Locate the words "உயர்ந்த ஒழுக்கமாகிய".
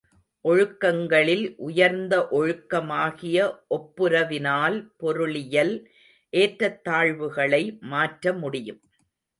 1.57-3.37